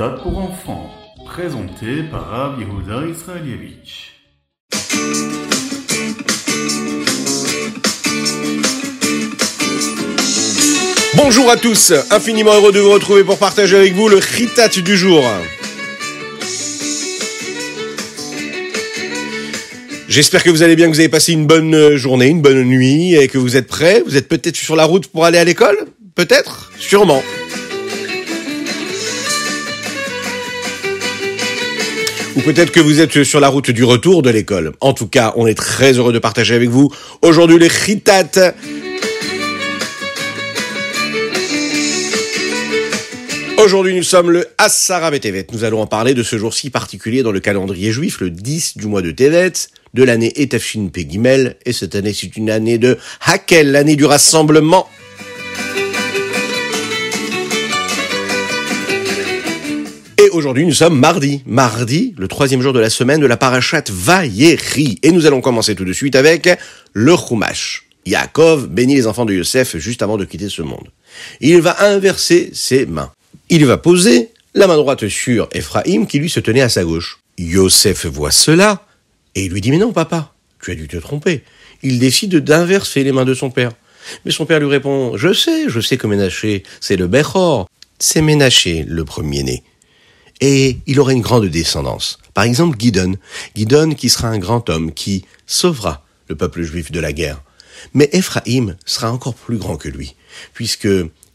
Ritat 0.00 0.22
pour 0.22 0.38
enfants, 0.38 0.90
présenté 1.26 2.04
par 2.08 2.28
Rav 2.30 2.60
Israelievich. 2.60 4.12
Bonjour 11.16 11.50
à 11.50 11.56
tous, 11.56 11.92
infiniment 12.12 12.54
heureux 12.54 12.70
de 12.70 12.78
vous 12.78 12.92
retrouver 12.92 13.24
pour 13.24 13.38
partager 13.38 13.76
avec 13.76 13.94
vous 13.94 14.08
le 14.08 14.18
Ritat 14.18 14.68
du 14.68 14.96
jour. 14.96 15.24
J'espère 20.08 20.44
que 20.44 20.50
vous 20.50 20.62
allez 20.62 20.76
bien, 20.76 20.86
que 20.86 20.92
vous 20.92 21.00
avez 21.00 21.08
passé 21.08 21.32
une 21.32 21.46
bonne 21.46 21.96
journée, 21.96 22.28
une 22.28 22.42
bonne 22.42 22.62
nuit 22.62 23.14
et 23.16 23.26
que 23.26 23.38
vous 23.38 23.56
êtes 23.56 23.66
prêts. 23.66 24.04
Vous 24.06 24.16
êtes 24.16 24.28
peut-être 24.28 24.56
sur 24.56 24.76
la 24.76 24.84
route 24.84 25.08
pour 25.08 25.24
aller 25.24 25.38
à 25.38 25.44
l'école? 25.44 25.76
Peut-être? 26.14 26.70
Sûrement. 26.78 27.22
Ou 32.38 32.40
peut-être 32.40 32.70
que 32.70 32.78
vous 32.78 33.00
êtes 33.00 33.24
sur 33.24 33.40
la 33.40 33.48
route 33.48 33.72
du 33.72 33.82
retour 33.82 34.22
de 34.22 34.30
l'école. 34.30 34.72
En 34.80 34.92
tout 34.92 35.08
cas, 35.08 35.32
on 35.34 35.48
est 35.48 35.56
très 35.56 35.94
heureux 35.94 36.12
de 36.12 36.20
partager 36.20 36.54
avec 36.54 36.68
vous 36.68 36.88
aujourd'hui 37.20 37.58
les 37.58 37.66
Ritat. 37.66 38.54
Aujourd'hui, 43.58 43.92
nous 43.96 44.04
sommes 44.04 44.30
le 44.30 44.46
Assara 44.56 45.10
Tevet. 45.18 45.48
Nous 45.52 45.64
allons 45.64 45.80
en 45.80 45.88
parler 45.88 46.14
de 46.14 46.22
ce 46.22 46.38
jour 46.38 46.54
si 46.54 46.70
particulier 46.70 47.24
dans 47.24 47.32
le 47.32 47.40
calendrier 47.40 47.90
juif, 47.90 48.20
le 48.20 48.30
10 48.30 48.76
du 48.76 48.86
mois 48.86 49.02
de 49.02 49.10
Tevet, 49.10 49.54
de 49.94 50.04
l'année 50.04 50.32
Etafshin 50.40 50.90
Pegimel. 50.92 51.56
Et 51.66 51.72
cette 51.72 51.96
année, 51.96 52.12
c'est 52.12 52.36
une 52.36 52.50
année 52.50 52.78
de 52.78 52.98
Hakel, 53.26 53.72
l'année 53.72 53.96
du 53.96 54.04
rassemblement. 54.04 54.88
Et 60.20 60.30
aujourd'hui, 60.30 60.66
nous 60.66 60.74
sommes 60.74 60.98
mardi. 60.98 61.42
Mardi, 61.46 62.12
le 62.18 62.26
troisième 62.26 62.60
jour 62.60 62.72
de 62.72 62.80
la 62.80 62.90
semaine 62.90 63.20
de 63.20 63.26
la 63.26 63.36
parachat 63.36 63.84
Vayeri. 63.88 64.98
Et 65.04 65.12
nous 65.12 65.26
allons 65.26 65.40
commencer 65.40 65.76
tout 65.76 65.84
de 65.84 65.92
suite 65.92 66.16
avec 66.16 66.50
le 66.92 67.14
Chumash. 67.16 67.84
Yaakov 68.04 68.66
bénit 68.66 68.96
les 68.96 69.06
enfants 69.06 69.24
de 69.24 69.32
Yosef 69.32 69.76
juste 69.76 70.02
avant 70.02 70.16
de 70.16 70.24
quitter 70.24 70.48
ce 70.48 70.62
monde. 70.62 70.88
Il 71.40 71.60
va 71.60 71.84
inverser 71.84 72.50
ses 72.52 72.84
mains. 72.84 73.12
Il 73.48 73.64
va 73.64 73.78
poser 73.78 74.30
la 74.54 74.66
main 74.66 74.76
droite 74.76 75.06
sur 75.06 75.48
Ephraim 75.52 76.04
qui 76.06 76.18
lui 76.18 76.28
se 76.28 76.40
tenait 76.40 76.62
à 76.62 76.68
sa 76.68 76.82
gauche. 76.82 77.20
Yosef 77.38 78.06
voit 78.06 78.32
cela 78.32 78.84
et 79.36 79.44
il 79.44 79.52
lui 79.52 79.60
dit 79.60 79.70
Mais 79.70 79.78
non, 79.78 79.92
papa, 79.92 80.34
tu 80.60 80.72
as 80.72 80.74
dû 80.74 80.88
te 80.88 80.96
tromper. 80.96 81.44
Il 81.84 82.00
décide 82.00 82.34
d'inverser 82.38 83.04
les 83.04 83.12
mains 83.12 83.24
de 83.24 83.34
son 83.34 83.50
père. 83.50 83.70
Mais 84.24 84.32
son 84.32 84.46
père 84.46 84.58
lui 84.58 84.66
répond 84.66 85.16
Je 85.16 85.32
sais, 85.32 85.68
je 85.68 85.78
sais 85.78 85.96
que 85.96 86.08
Ménaché, 86.08 86.64
c'est 86.80 86.96
le 86.96 87.06
Bechor. 87.06 87.68
C'est 88.00 88.22
Ménaché, 88.22 88.84
le 88.88 89.04
premier-né. 89.04 89.62
Et 90.40 90.78
il 90.86 91.00
aura 91.00 91.12
une 91.12 91.20
grande 91.20 91.46
descendance. 91.46 92.18
Par 92.34 92.44
exemple, 92.44 92.78
Gidon. 92.78 93.16
Gidon 93.56 93.94
qui 93.94 94.08
sera 94.08 94.28
un 94.28 94.38
grand 94.38 94.68
homme 94.70 94.92
qui 94.92 95.24
sauvera 95.46 96.04
le 96.28 96.36
peuple 96.36 96.62
juif 96.62 96.92
de 96.92 97.00
la 97.00 97.12
guerre. 97.12 97.42
Mais 97.94 98.08
Ephraim 98.12 98.76
sera 98.84 99.12
encore 99.12 99.34
plus 99.34 99.58
grand 99.58 99.76
que 99.76 99.88
lui, 99.88 100.14
puisque 100.54 100.88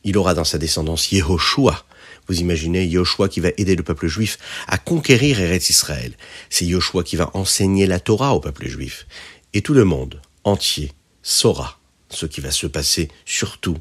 il 0.04 0.18
aura 0.18 0.34
dans 0.34 0.44
sa 0.44 0.58
descendance 0.58 1.12
Yehoshua. 1.12 1.86
Vous 2.28 2.40
imaginez 2.40 2.86
Yehoshua 2.86 3.28
qui 3.28 3.40
va 3.40 3.50
aider 3.58 3.76
le 3.76 3.84
peuple 3.84 4.08
juif 4.08 4.38
à 4.68 4.78
conquérir 4.78 5.40
Eretz 5.40 5.70
Israël. 5.70 6.14
C'est 6.50 6.66
Yehoshua 6.66 7.04
qui 7.04 7.16
va 7.16 7.32
enseigner 7.34 7.86
la 7.88 8.00
Torah 8.00 8.34
au 8.34 8.40
peuple 8.40 8.68
juif. 8.68 9.08
Et 9.54 9.62
tout 9.62 9.74
le 9.74 9.84
monde 9.84 10.22
entier 10.44 10.92
saura 11.22 11.80
ce 12.10 12.26
qui 12.26 12.42
va 12.42 12.52
se 12.52 12.68
passer, 12.68 13.10
surtout 13.26 13.78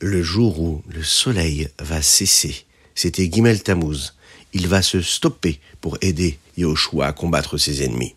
le 0.00 0.22
jour 0.22 0.60
où 0.60 0.82
le 0.88 1.02
soleil 1.02 1.68
va 1.78 2.02
cesser. 2.02 2.64
C'était 2.94 3.30
Gimel 3.30 3.62
Tammuz. 3.62 4.13
Il 4.54 4.68
va 4.68 4.82
se 4.82 5.02
stopper 5.02 5.60
pour 5.80 5.98
aider 6.00 6.38
Yehoshua 6.56 7.08
à 7.08 7.12
combattre 7.12 7.58
ses 7.58 7.82
ennemis. 7.82 8.14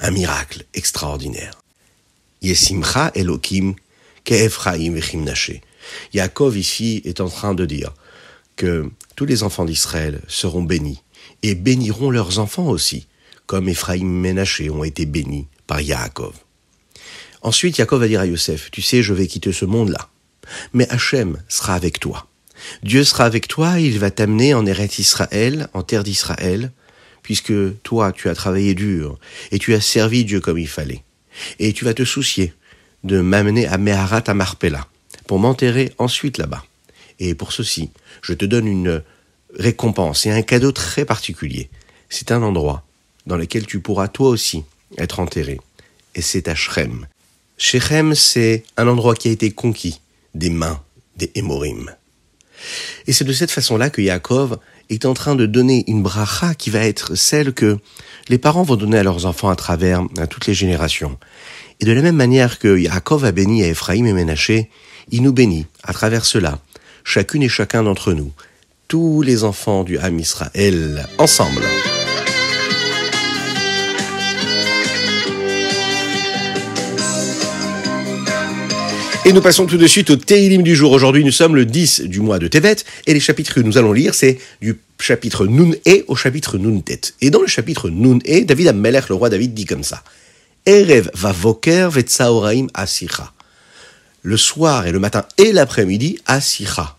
Un 0.00 0.10
miracle 0.10 0.64
extraordinaire. 0.74 1.62
Yesimcha 2.42 3.12
Elohim 3.14 3.74
ke'Ephraim 4.24 4.92
vechimnaché. 4.92 5.62
Yaakov 6.12 6.58
ici 6.58 7.00
est 7.04 7.20
en 7.20 7.28
train 7.28 7.54
de 7.54 7.64
dire 7.64 7.94
que 8.56 8.90
tous 9.16 9.24
les 9.24 9.44
enfants 9.44 9.64
d'Israël 9.64 10.20
seront 10.28 10.62
bénis 10.62 11.02
et 11.42 11.54
béniront 11.54 12.10
leurs 12.10 12.40
enfants 12.40 12.68
aussi, 12.68 13.06
comme 13.46 13.68
Ephraim 13.68 14.04
Ménaché 14.04 14.70
ont 14.70 14.84
été 14.84 15.06
bénis 15.06 15.46
par 15.66 15.80
Yaakov. 15.80 16.34
Ensuite, 17.42 17.78
Yaakov 17.78 18.00
va 18.00 18.08
dire 18.08 18.20
à 18.20 18.26
Yosef, 18.26 18.70
tu 18.72 18.82
sais, 18.82 19.02
je 19.02 19.14
vais 19.14 19.28
quitter 19.28 19.52
ce 19.52 19.64
monde-là, 19.64 20.10
mais 20.72 20.88
Hachem 20.90 21.40
sera 21.48 21.74
avec 21.74 22.00
toi. 22.00 22.26
Dieu 22.82 23.04
sera 23.04 23.24
avec 23.24 23.48
toi, 23.48 23.80
il 23.80 23.98
va 23.98 24.10
t'amener 24.10 24.54
en 24.54 24.66
Eretz 24.66 24.98
Israël, 24.98 25.68
en 25.74 25.82
terre 25.82 26.04
d'Israël, 26.04 26.72
puisque 27.22 27.52
toi, 27.82 28.12
tu 28.12 28.28
as 28.28 28.34
travaillé 28.34 28.74
dur 28.74 29.18
et 29.50 29.58
tu 29.58 29.74
as 29.74 29.80
servi 29.80 30.24
Dieu 30.24 30.40
comme 30.40 30.58
il 30.58 30.68
fallait. 30.68 31.02
Et 31.58 31.72
tu 31.72 31.84
vas 31.84 31.94
te 31.94 32.04
soucier 32.04 32.54
de 33.04 33.20
m'amener 33.20 33.66
à 33.66 33.78
Meharat 33.78 34.24
à 34.26 34.34
Marpella 34.34 34.86
pour 35.26 35.38
m'enterrer 35.38 35.92
ensuite 35.98 36.38
là-bas. 36.38 36.64
Et 37.20 37.34
pour 37.34 37.52
ceci, 37.52 37.90
je 38.22 38.32
te 38.32 38.44
donne 38.44 38.66
une 38.66 39.02
récompense 39.54 40.26
et 40.26 40.30
un 40.30 40.42
cadeau 40.42 40.72
très 40.72 41.04
particulier. 41.04 41.68
C'est 42.08 42.32
un 42.32 42.42
endroit 42.42 42.84
dans 43.26 43.36
lequel 43.36 43.66
tu 43.66 43.80
pourras 43.80 44.08
toi 44.08 44.28
aussi 44.28 44.64
être 44.96 45.20
enterré. 45.20 45.60
Et 46.14 46.22
c'est 46.22 46.48
à 46.48 46.54
Shrem. 46.54 47.06
Shechem, 47.58 48.14
c'est 48.14 48.64
un 48.76 48.88
endroit 48.88 49.14
qui 49.14 49.28
a 49.28 49.32
été 49.32 49.50
conquis 49.50 50.00
des 50.34 50.50
mains 50.50 50.82
des 51.16 51.30
Hémorim. 51.34 51.94
Et 53.06 53.12
c'est 53.12 53.24
de 53.24 53.32
cette 53.32 53.50
façon-là 53.50 53.90
que 53.90 54.00
Yaakov 54.00 54.58
est 54.90 55.04
en 55.04 55.14
train 55.14 55.34
de 55.34 55.46
donner 55.46 55.84
une 55.86 56.02
bracha 56.02 56.54
qui 56.54 56.70
va 56.70 56.80
être 56.80 57.14
celle 57.14 57.52
que 57.52 57.78
les 58.28 58.38
parents 58.38 58.62
vont 58.62 58.76
donner 58.76 58.98
à 58.98 59.02
leurs 59.02 59.26
enfants 59.26 59.50
à 59.50 59.56
travers 59.56 60.02
à 60.18 60.26
toutes 60.26 60.46
les 60.46 60.54
générations. 60.54 61.18
Et 61.80 61.84
de 61.84 61.92
la 61.92 62.02
même 62.02 62.16
manière 62.16 62.58
que 62.58 62.78
Yaakov 62.78 63.24
a 63.24 63.32
béni 63.32 63.62
à 63.62 63.68
Ephraim 63.68 64.04
et 64.04 64.12
Ménaché, 64.12 64.70
il 65.10 65.22
nous 65.22 65.32
bénit 65.32 65.66
à 65.82 65.92
travers 65.92 66.24
cela, 66.24 66.58
chacune 67.04 67.42
et 67.42 67.48
chacun 67.48 67.82
d'entre 67.82 68.12
nous, 68.12 68.32
tous 68.88 69.22
les 69.22 69.44
enfants 69.44 69.84
du 69.84 69.98
Ham 69.98 70.18
Israël, 70.18 71.06
ensemble. 71.18 71.62
Et 79.28 79.32
nous 79.34 79.42
passons 79.42 79.66
tout 79.66 79.76
de 79.76 79.86
suite 79.86 80.08
au 80.08 80.16
Teilim 80.16 80.62
du 80.62 80.74
jour. 80.74 80.90
Aujourd'hui, 80.90 81.22
nous 81.22 81.32
sommes 81.32 81.54
le 81.54 81.66
10 81.66 82.00
du 82.06 82.20
mois 82.20 82.38
de 82.38 82.48
Tevet, 82.48 82.76
et 83.06 83.12
les 83.12 83.20
chapitres 83.20 83.52
que 83.52 83.60
nous 83.60 83.76
allons 83.76 83.92
lire, 83.92 84.14
c'est 84.14 84.38
du 84.62 84.80
chapitre 84.98 85.46
Nun 85.46 85.72
E 85.86 86.02
au 86.06 86.16
chapitre 86.16 86.56
Nun 86.56 86.80
Tet. 86.80 87.12
Et 87.20 87.28
dans 87.28 87.42
le 87.42 87.46
chapitre 87.46 87.90
Nun 87.90 88.20
E, 88.26 88.46
David 88.46 88.68
Amelech, 88.68 89.10
le 89.10 89.16
roi 89.16 89.28
David, 89.28 89.52
dit 89.52 89.66
comme 89.66 89.82
ça. 89.82 90.02
Erev 90.64 91.10
va 91.12 91.32
voker 91.32 91.90
vetsaoraim 91.90 92.68
asira. 92.72 93.34
Le 94.22 94.38
soir 94.38 94.86
et 94.86 94.92
le 94.92 94.98
matin 94.98 95.26
et 95.36 95.52
l'après-midi, 95.52 96.18
asira. 96.24 96.98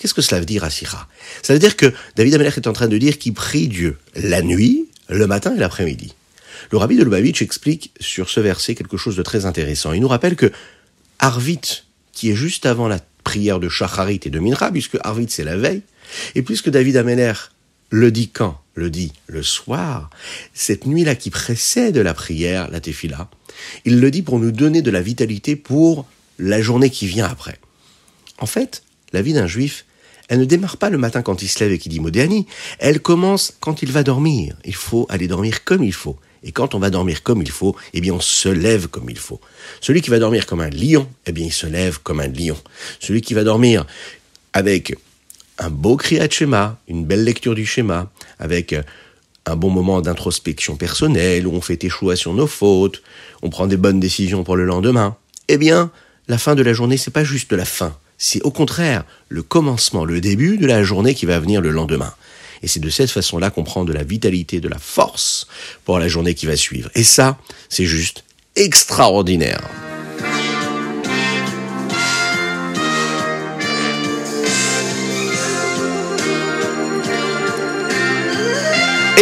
Qu'est-ce 0.00 0.14
que 0.14 0.22
cela 0.22 0.40
veut 0.40 0.46
dire, 0.46 0.64
asira 0.64 1.06
Ça 1.44 1.52
veut 1.52 1.60
dire 1.60 1.76
que 1.76 1.92
David 2.16 2.34
Amelech 2.34 2.56
est 2.56 2.66
en 2.66 2.72
train 2.72 2.88
de 2.88 2.98
dire 2.98 3.18
qu'il 3.18 3.34
prie 3.34 3.68
Dieu 3.68 3.98
la 4.16 4.42
nuit, 4.42 4.88
le 5.08 5.28
matin 5.28 5.54
et 5.54 5.60
l'après-midi. 5.60 6.12
Le 6.72 6.78
rabbi 6.78 6.96
de 6.96 7.04
Lubavitch 7.04 7.40
explique 7.40 7.92
sur 8.00 8.30
ce 8.30 8.40
verset 8.40 8.74
quelque 8.74 8.96
chose 8.96 9.14
de 9.14 9.22
très 9.22 9.46
intéressant. 9.46 9.92
Il 9.92 10.00
nous 10.00 10.08
rappelle 10.08 10.34
que 10.34 10.50
Arvit, 11.22 11.84
qui 12.12 12.30
est 12.30 12.34
juste 12.34 12.66
avant 12.66 12.88
la 12.88 12.98
prière 13.22 13.60
de 13.60 13.68
Shacharit 13.68 14.20
et 14.24 14.30
de 14.30 14.40
Minra, 14.40 14.72
puisque 14.72 14.98
Arvit 15.02 15.28
c'est 15.30 15.44
la 15.44 15.56
veille, 15.56 15.82
et 16.34 16.42
puisque 16.42 16.68
David 16.68 16.96
Ameler 16.96 17.32
le 17.90 18.10
dit 18.10 18.28
quand? 18.28 18.58
Le 18.74 18.90
dit 18.90 19.12
le 19.26 19.42
soir, 19.42 20.10
cette 20.54 20.86
nuit-là 20.86 21.14
qui 21.14 21.28
précède 21.28 21.98
la 21.98 22.14
prière, 22.14 22.70
la 22.70 22.80
tefila, 22.80 23.28
il 23.84 24.00
le 24.00 24.10
dit 24.10 24.22
pour 24.22 24.38
nous 24.38 24.50
donner 24.50 24.80
de 24.80 24.90
la 24.90 25.02
vitalité 25.02 25.56
pour 25.56 26.06
la 26.38 26.60
journée 26.62 26.88
qui 26.88 27.06
vient 27.06 27.26
après. 27.26 27.58
En 28.38 28.46
fait, 28.46 28.82
la 29.12 29.20
vie 29.20 29.34
d'un 29.34 29.46
juif, 29.46 29.84
elle 30.28 30.40
ne 30.40 30.44
démarre 30.46 30.78
pas 30.78 30.88
le 30.88 30.96
matin 30.96 31.20
quand 31.20 31.42
il 31.42 31.48
se 31.48 31.62
lève 31.62 31.72
et 31.72 31.78
qu'il 31.78 31.92
dit 31.92 32.00
Modéani, 32.00 32.46
elle 32.78 33.00
commence 33.00 33.52
quand 33.60 33.82
il 33.82 33.92
va 33.92 34.02
dormir. 34.02 34.56
Il 34.64 34.74
faut 34.74 35.06
aller 35.10 35.28
dormir 35.28 35.62
comme 35.64 35.84
il 35.84 35.92
faut. 35.92 36.18
Et 36.44 36.52
quand 36.52 36.74
on 36.74 36.78
va 36.78 36.90
dormir 36.90 37.22
comme 37.22 37.42
il 37.42 37.50
faut, 37.50 37.76
eh 37.94 38.00
bien 38.00 38.14
on 38.14 38.20
se 38.20 38.48
lève 38.48 38.88
comme 38.88 39.08
il 39.10 39.18
faut. 39.18 39.40
Celui 39.80 40.00
qui 40.00 40.10
va 40.10 40.18
dormir 40.18 40.46
comme 40.46 40.60
un 40.60 40.70
lion, 40.70 41.08
eh 41.26 41.32
bien 41.32 41.46
il 41.46 41.52
se 41.52 41.66
lève 41.66 42.00
comme 42.02 42.20
un 42.20 42.28
lion. 42.28 42.56
Celui 43.00 43.20
qui 43.20 43.34
va 43.34 43.44
dormir 43.44 43.86
avec 44.52 44.94
un 45.58 45.70
beau 45.70 45.96
kriyat 45.96 46.28
schéma, 46.28 46.78
une 46.88 47.04
belle 47.04 47.24
lecture 47.24 47.54
du 47.54 47.66
schéma, 47.66 48.10
avec 48.38 48.74
un 49.46 49.56
bon 49.56 49.70
moment 49.70 50.00
d'introspection 50.00 50.76
personnelle, 50.76 51.46
où 51.46 51.52
on 51.52 51.60
fait 51.60 51.82
échouer 51.84 52.16
sur 52.16 52.34
nos 52.34 52.46
fautes, 52.46 53.02
on 53.42 53.50
prend 53.50 53.66
des 53.66 53.76
bonnes 53.76 54.00
décisions 54.00 54.44
pour 54.44 54.56
le 54.56 54.64
lendemain, 54.64 55.16
eh 55.48 55.58
bien, 55.58 55.90
la 56.28 56.38
fin 56.38 56.54
de 56.54 56.62
la 56.62 56.72
journée, 56.72 56.96
c'est 56.96 57.10
pas 57.10 57.24
juste 57.24 57.52
la 57.52 57.64
fin. 57.64 57.96
C'est 58.18 58.42
au 58.42 58.50
contraire 58.50 59.04
le 59.28 59.42
commencement, 59.42 60.04
le 60.04 60.20
début 60.20 60.56
de 60.56 60.66
la 60.66 60.84
journée 60.84 61.14
qui 61.14 61.26
va 61.26 61.40
venir 61.40 61.60
le 61.60 61.70
lendemain. 61.70 62.14
Et 62.62 62.68
c'est 62.68 62.80
de 62.80 62.90
cette 62.90 63.10
façon-là 63.10 63.50
qu'on 63.50 63.64
prend 63.64 63.84
de 63.84 63.92
la 63.92 64.04
vitalité, 64.04 64.60
de 64.60 64.68
la 64.68 64.78
force 64.78 65.46
pour 65.84 65.98
la 65.98 66.08
journée 66.08 66.34
qui 66.34 66.46
va 66.46 66.56
suivre. 66.56 66.90
Et 66.94 67.02
ça, 67.02 67.38
c'est 67.68 67.86
juste 67.86 68.24
extraordinaire. 68.56 69.60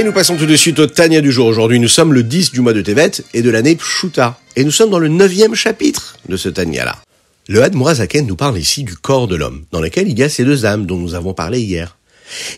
Et 0.01 0.03
nous 0.03 0.13
passons 0.13 0.37
tout 0.37 0.47
de 0.47 0.57
suite 0.57 0.79
au 0.79 0.87
Tania 0.87 1.21
du 1.21 1.31
jour. 1.31 1.47
Aujourd'hui, 1.47 1.79
nous 1.79 1.89
sommes 1.89 2.15
le 2.15 2.23
10 2.23 2.53
du 2.53 2.63
mois 2.63 2.73
de 2.73 2.81
Tevet 2.81 3.11
et 3.35 3.43
de 3.43 3.51
l'année 3.51 3.77
Pshuta. 3.77 4.39
Et 4.57 4.65
nous 4.65 4.71
sommes 4.71 4.89
dans 4.89 4.99
le 4.99 5.09
neuvième 5.09 5.55
chapitre 5.55 6.17
de 6.27 6.39
ce 6.39 6.49
Tania-là. 6.49 6.97
Le 7.49 7.63
Had 7.63 7.75
Mourazaken 7.75 8.27
nous 8.27 8.37
parle 8.37 8.59
ici 8.59 8.85
du 8.85 8.97
corps 8.97 9.29
de 9.29 9.37
l'homme, 9.37 9.65
dans 9.73 9.81
lequel 9.81 10.09
il 10.09 10.19
y 10.19 10.23
a 10.23 10.29
ces 10.29 10.45
deux 10.45 10.65
âmes 10.65 10.87
dont 10.87 10.97
nous 10.97 11.15
avons 11.15 11.35
parlé 11.35 11.61
hier. 11.61 11.99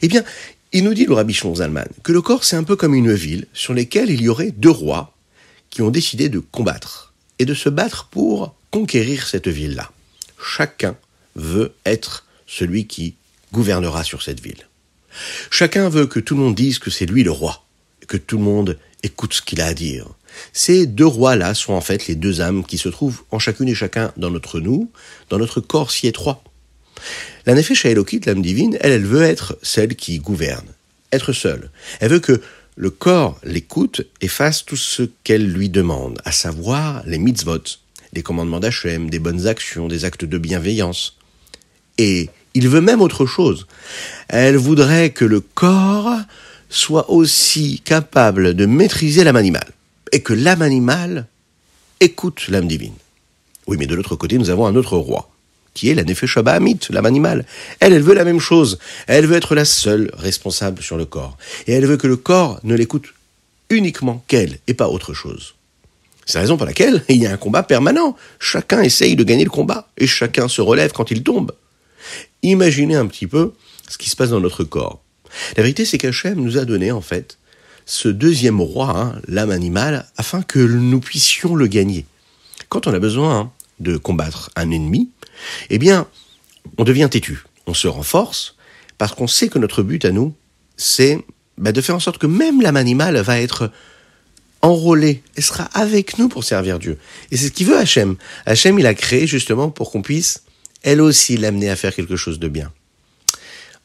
Eh 0.03 0.09
bien, 0.09 0.23
il 0.73 0.85
nous 0.85 0.95
dit, 0.95 1.05
le 1.05 1.15
Rabbi 1.15 1.35
Zalman, 1.35 1.89
que 2.03 2.13
le 2.13 2.23
corps 2.23 2.45
c'est 2.45 2.57
un 2.57 2.65
peu 2.65 2.77
comme 2.77 2.95
une 2.95 3.13
ville 3.13 3.47
sur 3.53 3.75
laquelle 3.75 4.11
il 4.11 4.23
y 4.23 4.29
aurait 4.29 4.53
deux 4.53 4.71
rois 4.71 5.15
qui 5.71 5.83
ont 5.83 5.91
décidé 5.91 6.29
de 6.29 6.39
combattre 6.39 7.13
et 7.39 7.45
de 7.45 7.55
se 7.55 7.69
battre 7.69 8.09
pour 8.11 8.55
conquérir 8.71 9.27
cette 9.27 9.49
ville-là. 9.49 9.91
Chacun 10.43 10.97
veut 11.35 11.75
être 11.85 12.27
celui 12.47 12.87
qui 12.87 13.15
gouvernera 13.53 14.05
sur 14.05 14.23
cette 14.23 14.41
ville. 14.41 14.67
Chacun 15.51 15.89
veut 15.89 16.07
que 16.07 16.21
tout 16.21 16.35
le 16.35 16.43
monde 16.43 16.55
dise 16.55 16.79
que 16.79 16.91
c'est 16.91 17.07
lui 17.07 17.23
le 17.23 17.31
roi, 17.31 17.65
que 18.09 18.17
tout 18.17 18.39
le 18.39 18.45
monde 18.45 18.79
écoute 19.03 19.35
ce 19.35 19.43
qu'il 19.43 19.61
a 19.61 19.67
à 19.67 19.75
dire. 19.75 20.07
Ces 20.53 20.87
deux 20.87 21.07
rois-là 21.07 21.55
sont 21.55 21.75
en 21.75 21.81
fait 21.81 22.07
les 22.07 22.15
deux 22.15 22.41
âmes 22.41 22.65
qui 22.65 22.79
se 22.79 22.89
trouvent 22.89 23.23
en 23.31 23.39
chacune 23.39 23.69
et 23.69 23.75
chacun 23.75 24.13
dans 24.17 24.31
notre 24.31 24.61
nous, 24.61 24.91
dans 25.29 25.39
notre 25.39 25.61
corps 25.61 25.91
si 25.91 26.07
étroit. 26.07 26.43
La 27.47 27.55
Nefesh 27.55 27.85
Elokit, 27.87 28.21
l'âme 28.27 28.43
divine, 28.43 28.77
elle, 28.81 28.93
elle 28.93 29.07
veut 29.07 29.23
être 29.23 29.59
celle 29.63 29.97
qui 29.97 30.19
gouverne, 30.19 30.67
être 31.13 31.33
seule. 31.33 31.71
Elle 32.01 32.11
veut 32.11 32.21
que 32.21 32.41
le 32.77 32.91
corps 32.91 33.39
l'écoute 33.45 34.03
et 34.21 34.29
fasse 34.29 34.65
tout 34.65 34.77
ce 34.77 35.03
qu'elle 35.25 35.47
lui 35.47 35.69
demande, 35.69 36.21
à 36.25 36.33
savoir 36.33 37.03
les 37.07 37.19
mitzvot, 37.19 37.63
les 38.13 38.23
commandements 38.23 38.61
d'Hachem, 38.61 39.11
des 39.11 39.19
bonnes 39.19 39.47
actions, 39.47 39.89
des 39.89 40.05
actes 40.05 40.25
de 40.25 40.39
bienveillance. 40.39 41.17
Et 41.99 42.31
il 42.55 42.69
veut 42.69 42.81
même 42.81 43.01
autre 43.01 43.27
chose. 43.27 43.67
Elle 44.29 44.57
voudrait 44.57 45.11
que 45.11 45.25
le 45.25 45.41
corps 45.41 46.17
soit 46.69 47.11
aussi 47.11 47.81
capable 47.85 48.55
de 48.55 48.67
maîtriser 48.67 49.25
l'âme 49.25 49.37
animale 49.37 49.73
et 50.11 50.21
que 50.21 50.33
l'âme 50.33 50.63
animale 50.63 51.27
écoute 52.01 52.49
l'âme 52.49 52.69
divine. 52.69 52.95
Oui, 53.67 53.77
mais 53.79 53.87
de 53.87 53.95
l'autre 53.95 54.17
côté, 54.17 54.39
nous 54.39 54.51
avons 54.51 54.67
un 54.67 54.75
autre 54.75 54.97
roi, 54.97 55.31
qui 55.75 55.91
est 55.91 55.95
la 55.95 56.05
Nefesh 56.05 56.37
Amit, 56.37 56.79
l'âme 56.91 57.07
animale. 57.07 57.47
Elle, 57.81 57.93
elle 57.93 58.03
veut 58.03 58.15
la 58.15 58.25
même 58.25 58.41
chose. 58.41 58.79
Elle 59.07 59.27
veut 59.27 59.37
être 59.37 59.55
la 59.55 59.65
seule 59.65 60.11
responsable 60.15 60.83
sur 60.83 60.97
le 60.97 61.05
corps. 61.05 61.37
Et 61.67 61.73
elle 61.73 61.87
veut 61.87 61.97
que 61.97 62.07
le 62.07 62.17
corps 62.17 62.61
ne 62.63 62.75
l'écoute 62.75 63.15
uniquement 63.71 64.25
qu'elle 64.29 64.59
et 64.67 64.75
pas 64.75 64.89
autre 64.89 65.15
chose. 65.15 65.55
C'est 66.27 66.39
la 66.39 66.43
raison 66.43 66.57
pour 66.57 66.67
laquelle 66.67 67.03
il 67.09 67.17
y 67.17 67.27
a 67.27 67.33
un 67.33 67.37
combat 67.37 67.63
permanent. 67.63 68.17
Chacun 68.39 68.83
essaye 68.83 69.17
de 69.17 69.25
gagner 69.25 69.45
le 69.45 69.51
combat 69.51 69.89
et 69.99 70.07
chacun 70.07 70.49
se 70.49 70.61
relève 70.61 70.93
quand 70.93 71.11
il 71.11 71.23
tombe. 71.23 71.53
Imaginez 72.43 72.97
un 72.97 73.07
petit 73.07 73.27
peu 73.27 73.53
ce 73.89 73.99
qui 73.99 74.11
se 74.11 74.17
passe 74.17 74.31
dans 74.31 74.41
notre 74.41 74.65
corps. 74.65 75.03
La 75.57 75.63
vérité, 75.63 75.85
c'est 75.85 75.99
qu'Hachem 75.99 76.41
nous 76.41 76.59
a 76.59 76.65
donné, 76.65 76.93
en 76.93 77.01
fait, 77.01 77.39
ce 77.87 78.09
deuxième 78.09 78.61
roi, 78.61 78.91
hein, 78.97 79.21
l'âme 79.29 79.51
animale, 79.51 80.07
afin 80.17 80.43
que 80.43 80.59
nous 80.59 81.01
puissions 81.01 81.55
le 81.55 81.67
gagner. 81.67 82.07
Quand 82.69 82.87
on 82.87 82.95
a 82.95 82.99
besoin 82.99 83.53
de 83.81 83.97
combattre 83.97 84.51
un 84.57 84.71
ennemi, 84.71 85.11
eh 85.71 85.79
bien, 85.79 86.07
on 86.79 86.85
devient 86.85 87.09
têtu, 87.11 87.45
on 87.67 87.75
se 87.75 87.89
renforce, 87.89 88.57
parce 88.99 89.15
qu'on 89.15 89.27
sait 89.27 89.49
que 89.49 89.59
notre 89.59 89.83
but 89.83 90.05
à 90.05 90.11
nous, 90.11 90.35
c'est 90.77 91.19
bah, 91.59 91.73
de 91.73 91.81
faire 91.81 91.97
en 91.97 92.01
sorte 92.01 92.19
que 92.19 92.27
même 92.27 92.63
l'âme 92.63 92.77
animale 92.77 93.17
va 93.19 93.41
être 93.41 93.71
enrôlée, 94.63 95.23
elle 95.37 95.43
sera 95.43 95.65
avec 95.75 96.19
nous 96.19 96.29
pour 96.29 96.45
servir 96.45 96.79
Dieu. 96.79 96.99
Et 97.31 97.37
c'est 97.37 97.47
ce 97.47 97.53
qu'il 97.53 97.67
veut 97.67 97.77
Hachem. 97.77 98.17
Hachem, 98.47 98.79
il 98.79 98.87
a 98.87 98.95
créé 98.95 99.27
justement 99.27 99.71
pour 99.71 99.91
qu'on 99.91 100.03
puisse, 100.03 100.45
elle 100.83 101.01
aussi, 101.01 101.37
l'amener 101.37 101.69
à 101.69 101.77
faire 101.77 101.95
quelque 101.95 102.17
chose 102.17 102.39
de 102.39 102.49
bien. 102.49 102.73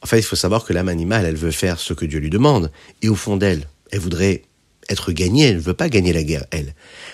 En 0.02 0.06
fait, 0.06 0.20
il 0.20 0.24
faut 0.24 0.36
savoir 0.36 0.64
que 0.64 0.74
l'âme 0.74 0.90
animale, 0.90 1.26
elle 1.26 1.36
veut 1.36 1.52
faire 1.52 1.80
ce 1.80 1.94
que 1.94 2.06
Dieu 2.06 2.20
lui 2.20 2.30
demande. 2.30 2.72
Et 3.02 3.10
au 3.10 3.16
fond 3.16 3.38
d'elle, 3.38 3.68
elle 3.92 4.00
voudrait 4.00 4.44
être 4.90 5.12
gagnée, 5.12 5.48
elle 5.48 5.56
ne 5.56 5.62
veut 5.62 5.74
pas 5.74 5.90
gagner 5.90 6.14
la 6.14 6.24
guerre, 6.24 6.46
elle. 6.52 6.74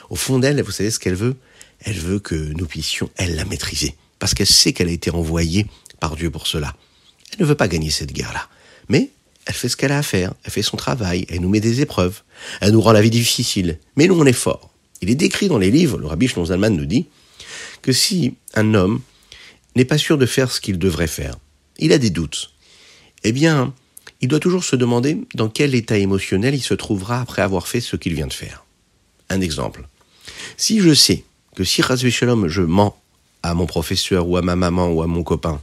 Au 0.10 0.16
fond 0.16 0.40
d'elle, 0.40 0.62
vous 0.62 0.72
savez 0.72 0.92
ce 0.92 1.00
qu'elle 1.00 1.16
veut? 1.16 1.36
Elle 1.80 1.98
veut 1.98 2.20
que 2.20 2.36
nous 2.36 2.66
puissions, 2.66 3.10
elle, 3.16 3.36
la 3.36 3.46
maîtriser. 3.46 3.96
Parce 4.24 4.36
qu'elle 4.36 4.48
sait 4.48 4.72
qu'elle 4.72 4.88
a 4.88 4.92
été 4.94 5.12
envoyée 5.12 5.66
par 6.00 6.16
Dieu 6.16 6.32
pour 6.32 6.48
cela. 6.48 6.78
Elle 7.34 7.42
ne 7.42 7.46
veut 7.46 7.56
pas 7.56 7.68
gagner 7.68 7.90
cette 7.90 8.14
guerre-là. 8.14 8.48
Mais 8.88 9.10
elle 9.46 9.54
fait 9.54 9.68
ce 9.68 9.76
qu'elle 9.76 9.92
a 9.92 9.98
à 9.98 10.02
faire, 10.02 10.34
elle 10.46 10.52
fait 10.52 10.62
son 10.62 10.78
travail, 10.78 11.26
elle 11.28 11.42
nous 11.42 11.50
met 11.50 11.60
des 11.60 11.82
épreuves, 11.82 12.22
elle 12.62 12.72
nous 12.72 12.80
rend 12.80 12.94
la 12.94 13.02
vie 13.02 13.10
difficile. 13.10 13.80
Mais 13.98 14.08
nous, 14.08 14.18
on 14.18 14.26
est 14.26 14.32
fort. 14.32 14.72
Il 15.02 15.10
est 15.10 15.16
décrit 15.16 15.50
dans 15.50 15.58
les 15.58 15.72
livres, 15.72 15.98
le 15.98 16.08
rabbi 16.08 16.30
Shlon 16.30 16.46
Zalman 16.46 16.70
nous 16.70 16.86
dit, 16.86 17.08
que 17.82 17.92
si 17.92 18.36
un 18.54 18.76
homme 18.76 19.02
n'est 19.76 19.84
pas 19.84 19.98
sûr 19.98 20.18
de 20.18 20.26
faire 20.26 20.50
ce 20.50 20.62
qu'il 20.62 20.80
devrait 20.80 21.08
faire, 21.08 21.36
il 21.78 21.92
a 21.92 21.98
des 21.98 22.10
doutes, 22.10 22.52
eh 23.26 23.34
bien, 23.34 23.74
il 24.22 24.30
doit 24.30 24.40
toujours 24.40 24.64
se 24.64 24.78
demander 24.78 25.18
dans 25.36 25.50
quel 25.50 25.76
état 25.76 25.98
émotionnel 25.98 26.56
il 26.56 26.64
se 26.64 26.76
trouvera 26.76 27.20
après 27.20 27.42
avoir 27.42 27.68
fait 27.68 27.82
ce 27.82 27.98
qu'il 27.98 28.14
vient 28.14 28.28
de 28.28 28.32
faire. 28.32 28.64
Un 29.30 29.42
exemple. 29.42 29.86
Si 30.56 30.80
je 30.80 30.94
sais 30.94 31.26
que 31.58 31.66
si 31.66 31.82
Shalom 31.82 32.48
je 32.48 32.62
mens 32.62 33.03
à 33.44 33.54
mon 33.54 33.66
professeur 33.66 34.28
ou 34.28 34.38
à 34.38 34.42
ma 34.42 34.56
maman 34.56 34.88
ou 34.88 35.02
à 35.02 35.08
mon 35.08 35.24
copain, 35.24 35.62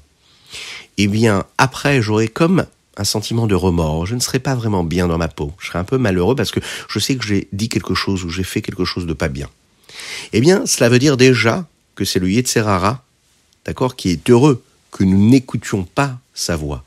eh 0.99 1.09
bien, 1.09 1.45
après, 1.59 2.03
j'aurai 2.03 2.29
comme 2.29 2.67
un 2.97 3.05
sentiment 3.05 3.47
de 3.47 3.55
remords. 3.55 4.07
Je 4.07 4.15
ne 4.15 4.21
serai 4.21 4.39
pas 4.39 4.55
vraiment 4.55 4.85
bien 4.85 5.09
dans 5.09 5.19
ma 5.19 5.29
peau. 5.29 5.53
Je 5.59 5.69
serai 5.69 5.79
un 5.79 5.85
peu 5.85 5.99
malheureux 5.99 6.35
parce 6.35 6.51
que 6.51 6.61
je 6.89 6.99
sais 6.99 7.17
que 7.17 7.25
j'ai 7.25 7.49
dit 7.53 7.69
quelque 7.69 7.95
chose 7.95 8.25
ou 8.25 8.29
j'ai 8.29 8.45
fait 8.45 8.61
quelque 8.61 8.85
chose 8.85 9.07
de 9.07 9.15
pas 9.15 9.29
bien. 9.29 9.49
Eh 10.33 10.41
bien, 10.41 10.67
cela 10.67 10.89
veut 10.89 10.99
dire 10.99 11.17
déjà 11.17 11.67
que 11.95 12.05
c'est 12.05 12.19
le 12.19 12.31
Yetzerara, 12.31 13.03
d'accord, 13.65 13.97
qui 13.97 14.11
est 14.11 14.31
heureux 14.31 14.63
que 14.91 15.05
nous 15.05 15.31
n'écoutions 15.31 15.85
pas 15.85 16.19
sa 16.35 16.57
voix. 16.57 16.85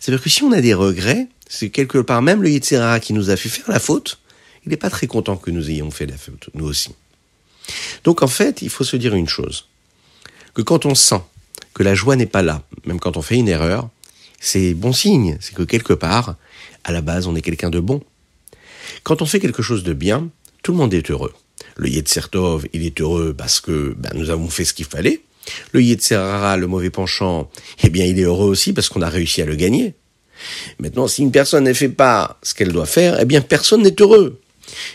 C'est-à-dire 0.00 0.22
que 0.22 0.30
si 0.30 0.42
on 0.42 0.52
a 0.52 0.60
des 0.60 0.74
regrets, 0.74 1.26
c'est 1.48 1.70
quelque 1.70 1.98
part 1.98 2.22
même 2.22 2.42
le 2.42 2.50
Yetzirah 2.50 3.00
qui 3.00 3.12
nous 3.12 3.30
a 3.30 3.36
fait 3.36 3.48
faire 3.48 3.68
la 3.68 3.80
faute, 3.80 4.18
il 4.64 4.70
n'est 4.70 4.76
pas 4.76 4.90
très 4.90 5.06
content 5.06 5.36
que 5.36 5.50
nous 5.50 5.70
ayons 5.70 5.90
fait 5.90 6.06
la 6.06 6.16
faute, 6.16 6.50
nous 6.54 6.66
aussi. 6.66 6.90
Donc 8.04 8.22
en 8.22 8.28
fait, 8.28 8.62
il 8.62 8.70
faut 8.70 8.84
se 8.84 8.96
dire 8.96 9.14
une 9.14 9.28
chose, 9.28 9.66
que 10.58 10.62
quand 10.62 10.86
on 10.86 10.96
sent 10.96 11.22
que 11.72 11.84
la 11.84 11.94
joie 11.94 12.16
n'est 12.16 12.26
pas 12.26 12.42
là, 12.42 12.64
même 12.84 12.98
quand 12.98 13.16
on 13.16 13.22
fait 13.22 13.36
une 13.36 13.46
erreur, 13.46 13.90
c'est 14.40 14.74
bon 14.74 14.92
signe, 14.92 15.38
c'est 15.40 15.54
que 15.54 15.62
quelque 15.62 15.92
part, 15.92 16.34
à 16.82 16.90
la 16.90 17.00
base, 17.00 17.28
on 17.28 17.36
est 17.36 17.42
quelqu'un 17.42 17.70
de 17.70 17.78
bon. 17.78 18.02
Quand 19.04 19.22
on 19.22 19.26
fait 19.26 19.38
quelque 19.38 19.62
chose 19.62 19.84
de 19.84 19.92
bien, 19.92 20.28
tout 20.64 20.72
le 20.72 20.78
monde 20.78 20.92
est 20.92 21.12
heureux. 21.12 21.32
Le 21.76 21.88
Yetzertov, 21.88 22.66
il 22.72 22.84
est 22.84 23.00
heureux 23.00 23.34
parce 23.38 23.60
que 23.60 23.94
ben, 23.96 24.10
nous 24.16 24.30
avons 24.30 24.48
fait 24.48 24.64
ce 24.64 24.74
qu'il 24.74 24.86
fallait, 24.86 25.20
le 25.70 25.80
Yetzerara, 25.80 26.56
le 26.56 26.66
mauvais 26.66 26.90
penchant, 26.90 27.48
eh 27.84 27.88
bien, 27.88 28.04
il 28.04 28.18
est 28.18 28.24
heureux 28.24 28.48
aussi 28.48 28.72
parce 28.72 28.88
qu'on 28.88 29.02
a 29.02 29.08
réussi 29.08 29.40
à 29.42 29.44
le 29.44 29.54
gagner. 29.54 29.94
Maintenant, 30.80 31.06
si 31.06 31.22
une 31.22 31.30
personne 31.30 31.64
ne 31.64 31.72
fait 31.72 31.88
pas 31.88 32.40
ce 32.42 32.54
qu'elle 32.54 32.72
doit 32.72 32.86
faire, 32.86 33.16
eh 33.20 33.26
bien, 33.26 33.42
personne 33.42 33.82
n'est 33.82 33.94
heureux. 34.00 34.40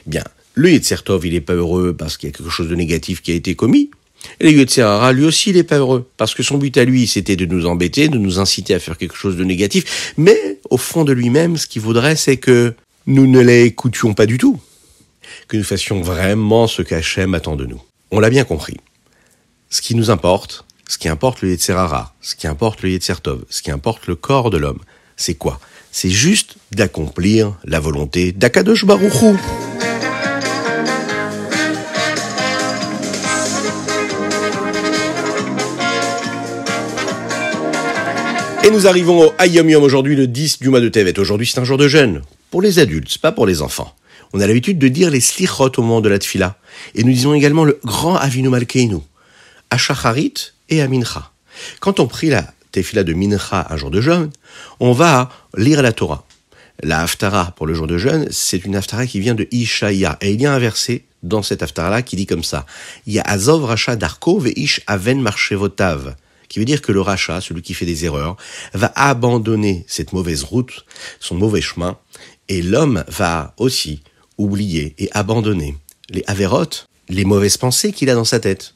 Eh 0.08 0.10
bien, 0.10 0.26
le 0.56 0.72
Yetzertov, 0.72 1.26
il 1.26 1.32
n'est 1.32 1.42
pas 1.42 1.54
heureux 1.54 1.96
parce 1.96 2.18
qu'il 2.18 2.28
y 2.28 2.34
a 2.34 2.36
quelque 2.36 2.52
chose 2.52 2.68
de 2.68 2.76
négatif 2.76 3.22
qui 3.22 3.32
a 3.32 3.36
été 3.36 3.56
commis. 3.56 3.92
Et 4.40 4.52
le 4.52 5.12
lui 5.12 5.26
aussi, 5.26 5.50
il 5.50 5.56
n'est 5.56 5.64
pas 5.64 5.78
heureux. 5.78 6.10
Parce 6.18 6.34
que 6.34 6.44
son 6.44 6.58
but 6.58 6.78
à 6.78 6.86
lui, 6.86 7.08
c'était 7.08 7.36
de 7.36 7.46
nous 7.46 7.66
embêter, 7.66 8.08
de 8.08 8.18
nous 8.18 8.40
inciter 8.40 8.74
à 8.74 8.80
faire 8.80 8.98
quelque 8.98 9.16
chose 9.16 9.38
de 9.38 9.44
négatif. 9.44 10.14
Mais, 10.18 10.60
au 10.70 10.78
fond 10.78 11.04
de 11.04 11.14
lui-même, 11.14 11.58
ce 11.58 11.68
qu'il 11.68 11.82
voudrait, 11.82 12.16
c'est 12.16 12.38
que 12.38 12.74
nous 13.06 13.28
ne 13.28 13.40
l'écoutions 13.40 14.14
pas 14.14 14.26
du 14.26 14.38
tout. 14.38 14.60
Que 15.48 15.58
nous 15.58 15.64
fassions 15.64 16.02
vraiment 16.02 16.68
ce 16.68 16.82
qu'Hachem 16.82 17.34
attend 17.34 17.56
de 17.56 17.66
nous. 17.66 17.82
On 18.12 18.20
l'a 18.20 18.30
bien 18.30 18.44
compris 18.44 18.78
ce 19.74 19.82
qui 19.82 19.96
nous 19.96 20.12
importe, 20.12 20.66
ce 20.88 21.00
qui 21.00 21.10
importe 21.10 21.42
le 21.42 21.50
Yetzerara, 21.50 22.14
ce 22.22 22.36
qui 22.36 22.46
importe 22.46 22.84
le 22.84 22.92
Yetzertov, 22.92 23.44
ce 23.50 23.64
qui 23.64 23.72
importe 23.72 24.06
le 24.06 24.16
corps 24.16 24.52
de 24.52 24.58
l'homme, 24.58 24.78
c'est 25.18 25.34
quoi? 25.34 25.60
C'est 25.92 26.12
juste 26.12 26.58
d'accomplir 26.72 27.58
la 27.66 27.80
volonté 27.80 28.32
d'Akadosh 28.32 28.86
Baruchou. 28.86 29.36
Et 38.66 38.72
nous 38.72 38.88
arrivons 38.88 39.28
au 39.28 39.34
Ayom 39.40 39.70
Yom 39.70 39.84
aujourd'hui, 39.84 40.16
le 40.16 40.26
10 40.26 40.60
du 40.60 40.70
mois 40.70 40.80
de 40.80 40.88
Tevet. 40.88 41.20
Aujourd'hui, 41.20 41.46
c'est 41.46 41.60
un 41.60 41.66
jour 41.66 41.78
de 41.78 41.90
jeûne. 41.90 42.22
Pour 42.50 42.62
les 42.62 42.80
adultes, 42.80 43.18
pas 43.18 43.34
pour 43.34 43.46
les 43.46 43.62
enfants. 43.62 43.94
On 44.32 44.40
a 44.40 44.48
l'habitude 44.48 44.80
de 44.80 44.88
dire 44.88 45.10
les 45.10 45.20
slichot 45.20 45.70
au 45.76 45.82
moment 45.82 46.00
de 46.00 46.08
la 46.08 46.18
tfila. 46.18 46.56
Et 46.96 47.04
nous 47.04 47.12
disons 47.12 47.34
également 47.34 47.66
le 47.66 47.78
grand 47.84 48.16
Avinu 48.16 48.48
Malkeinu 48.48 49.00
à 49.70 49.78
Shacharit 49.78 50.54
et 50.70 50.82
à 50.82 50.88
Mincha. 50.88 51.34
Quand 51.82 52.00
on 52.00 52.08
prie 52.08 52.30
la 52.30 52.54
tefila 52.72 53.04
de 53.04 53.14
Mincha 53.14 53.68
un 53.70 53.76
jour 53.76 53.92
de 53.92 54.00
jeûne, 54.00 54.30
on 54.80 54.94
va 54.94 55.30
lire 55.58 55.82
la 55.82 55.92
Torah. 55.92 56.26
La 56.82 57.02
Haftara 57.02 57.52
pour 57.58 57.68
le 57.68 57.74
jour 57.74 57.88
de 57.88 57.98
jeûne, 57.98 58.28
c'est 58.32 58.64
une 58.64 58.78
Haftara 58.78 59.08
qui 59.08 59.20
vient 59.20 59.36
de 59.36 59.46
Ishaya. 59.52 60.18
Et 60.22 60.32
il 60.32 60.42
y 60.42 60.46
a 60.46 60.54
un 60.54 60.60
verset 60.60 61.04
dans 61.22 61.44
cette 61.44 61.64
Haftara-là 61.64 62.02
qui 62.02 62.16
dit 62.16 62.28
comme 62.28 62.46
ça. 62.46 62.66
Il 63.08 63.14
y 63.14 63.20
a 63.20 63.24
Azov 63.24 63.66
Racha 63.66 63.98
Darko 63.98 64.40
Veish 64.40 64.80
Aven 64.88 65.20
Marchevotav 65.20 66.16
qui 66.54 66.60
veut 66.60 66.66
dire 66.66 66.84
que 66.84 66.92
le 66.92 67.02
rachat, 67.02 67.42
celui 67.42 67.64
qui 67.64 67.74
fait 67.74 67.88
des 67.88 68.06
erreurs, 68.06 68.38
va 68.74 68.94
abandonner 68.96 69.86
cette 69.88 70.14
mauvaise 70.14 70.44
route, 70.44 70.86
son 71.20 71.34
mauvais 71.34 71.62
chemin, 71.62 71.98
et 72.48 72.62
l'homme 72.62 73.04
va 73.08 73.56
aussi 73.58 74.04
oublier 74.38 74.94
et 75.00 75.10
abandonner 75.14 75.76
les 76.12 76.24
avérotes, 76.28 76.88
les 77.10 77.26
mauvaises 77.26 77.58
pensées 77.58 77.92
qu'il 77.92 78.08
a 78.12 78.14
dans 78.14 78.24
sa 78.24 78.40
tête. 78.40 78.76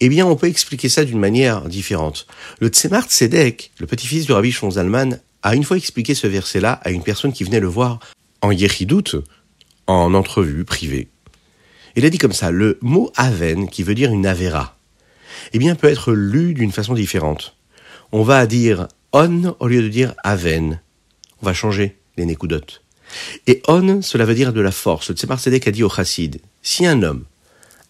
Eh 0.00 0.10
bien, 0.10 0.26
on 0.26 0.36
peut 0.36 0.48
expliquer 0.48 0.90
ça 0.90 1.06
d'une 1.06 1.18
manière 1.18 1.62
différente. 1.62 2.26
Le 2.60 2.68
Tzemar 2.68 3.06
Tzedek, 3.06 3.70
le 3.78 3.86
petit-fils 3.86 4.26
du 4.26 4.32
Rabbi 4.32 4.52
Zalman, 4.52 5.18
a 5.42 5.54
une 5.54 5.64
fois 5.64 5.78
expliqué 5.78 6.14
ce 6.14 6.26
verset-là 6.26 6.72
à 6.84 6.90
une 6.90 7.02
personne 7.02 7.32
qui 7.32 7.42
venait 7.42 7.60
le 7.60 7.68
voir 7.68 8.00
en 8.42 8.52
Yechidout, 8.52 9.24
en 9.86 10.12
entrevue 10.12 10.66
privée. 10.66 11.08
Il 11.96 12.04
a 12.04 12.10
dit 12.10 12.18
comme 12.18 12.34
ça, 12.34 12.50
le 12.50 12.78
mot 12.82 13.10
Aven, 13.16 13.70
qui 13.70 13.82
veut 13.82 13.94
dire 13.94 14.12
une 14.12 14.26
Avera, 14.26 14.77
eh 15.52 15.58
bien, 15.58 15.74
peut 15.74 15.88
être 15.88 16.12
lu 16.12 16.54
d'une 16.54 16.72
façon 16.72 16.94
différente. 16.94 17.56
On 18.12 18.22
va 18.22 18.46
dire 18.46 18.88
on 19.12 19.56
au 19.60 19.68
lieu 19.68 19.82
de 19.82 19.88
dire 19.88 20.14
Aven. 20.22 20.80
On 21.42 21.46
va 21.46 21.54
changer 21.54 21.96
les 22.16 22.26
Nekudot. 22.26 22.60
Et 23.46 23.62
on, 23.68 24.02
cela 24.02 24.24
veut 24.24 24.34
dire 24.34 24.52
de 24.52 24.60
la 24.60 24.70
force. 24.70 25.12
Tzemar 25.12 25.40
Tzedek 25.40 25.68
a 25.68 25.70
dit 25.70 25.82
au 25.82 25.88
chassid, 25.88 26.40
si 26.62 26.84
un 26.86 27.02
homme 27.02 27.24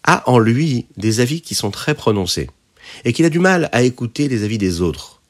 a 0.03 0.29
en 0.29 0.39
lui 0.39 0.85
des 0.95 1.19
avis 1.19 1.41
qui 1.41 1.55
sont 1.55 1.71
très 1.71 1.93
prononcés, 1.93 2.49
et 3.03 3.13
qu'il 3.13 3.25
a 3.25 3.29
du 3.29 3.39
mal 3.39 3.69
à 3.71 3.83
écouter 3.83 4.27
les 4.27 4.43
avis 4.43 4.57
des 4.57 4.81
autres, 4.81 5.21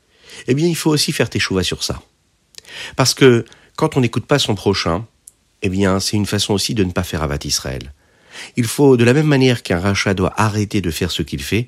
eh 0.47 0.53
bien 0.53 0.67
il 0.67 0.75
faut 0.75 0.91
aussi 0.91 1.11
faire 1.11 1.29
tes 1.29 1.39
chouvas 1.39 1.63
sur 1.63 1.83
ça. 1.83 2.01
Parce 2.95 3.13
que 3.13 3.45
quand 3.75 3.97
on 3.97 4.01
n'écoute 4.01 4.25
pas 4.25 4.39
son 4.39 4.55
prochain, 4.55 5.05
eh 5.61 5.69
bien 5.69 5.99
c'est 5.99 6.17
une 6.17 6.25
façon 6.25 6.53
aussi 6.53 6.73
de 6.75 6.83
ne 6.83 6.91
pas 6.91 7.03
faire 7.03 7.23
avat 7.23 7.39
Israël. 7.43 7.93
Il 8.55 8.65
faut, 8.65 8.95
de 8.95 9.03
la 9.03 9.13
même 9.13 9.25
manière 9.25 9.63
qu'un 9.63 9.79
rachat 9.79 10.13
doit 10.13 10.33
arrêter 10.38 10.81
de 10.81 10.91
faire 10.91 11.11
ce 11.11 11.23
qu'il 11.23 11.41
fait, 11.41 11.67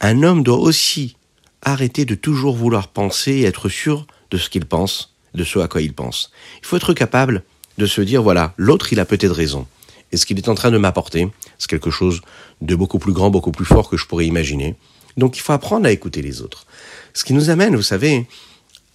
un 0.00 0.22
homme 0.22 0.42
doit 0.42 0.58
aussi 0.58 1.16
arrêter 1.62 2.04
de 2.04 2.14
toujours 2.14 2.56
vouloir 2.56 2.88
penser 2.88 3.32
et 3.32 3.44
être 3.44 3.68
sûr 3.68 4.06
de 4.30 4.38
ce 4.38 4.48
qu'il 4.48 4.64
pense, 4.64 5.14
de 5.34 5.44
ce 5.44 5.58
à 5.58 5.68
quoi 5.68 5.82
il 5.82 5.92
pense. 5.92 6.32
Il 6.60 6.66
faut 6.66 6.76
être 6.76 6.94
capable 6.94 7.42
de 7.78 7.86
se 7.86 8.00
dire, 8.00 8.22
voilà, 8.22 8.54
l'autre, 8.56 8.92
il 8.92 9.00
a 9.00 9.04
peut-être 9.04 9.34
raison. 9.34 9.66
Et 10.12 10.16
ce 10.16 10.26
qu'il 10.26 10.38
est 10.38 10.48
en 10.48 10.54
train 10.54 10.70
de 10.70 10.78
m'apporter, 10.78 11.28
c'est 11.58 11.70
quelque 11.70 11.90
chose 11.90 12.20
de 12.60 12.74
beaucoup 12.74 12.98
plus 12.98 13.12
grand, 13.12 13.30
beaucoup 13.30 13.52
plus 13.52 13.64
fort 13.64 13.88
que 13.88 13.96
je 13.96 14.06
pourrais 14.06 14.26
imaginer. 14.26 14.74
Donc 15.16 15.36
il 15.36 15.40
faut 15.40 15.52
apprendre 15.52 15.86
à 15.86 15.92
écouter 15.92 16.22
les 16.22 16.42
autres. 16.42 16.66
Ce 17.14 17.24
qui 17.24 17.32
nous 17.32 17.50
amène, 17.50 17.76
vous 17.76 17.82
savez, 17.82 18.26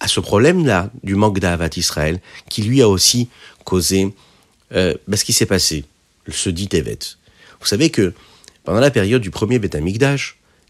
à 0.00 0.08
ce 0.08 0.20
problème-là 0.20 0.90
du 1.02 1.14
manque 1.14 1.38
d'Avat 1.38 1.70
Israël, 1.76 2.20
qui 2.48 2.62
lui 2.62 2.82
a 2.82 2.88
aussi 2.88 3.28
causé 3.64 4.14
euh, 4.72 4.94
bah, 5.08 5.16
ce 5.16 5.24
qui 5.24 5.32
s'est 5.32 5.46
passé, 5.46 5.84
ce 6.28 6.50
dit 6.50 6.68
Evet. 6.72 7.16
Vous 7.60 7.66
savez 7.66 7.90
que 7.90 8.12
pendant 8.64 8.80
la 8.80 8.90
période 8.90 9.22
du 9.22 9.30
premier 9.30 9.58
Beth 9.58 9.76